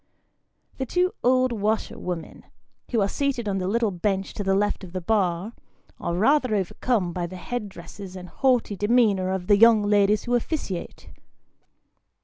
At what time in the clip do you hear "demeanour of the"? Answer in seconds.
8.75-9.57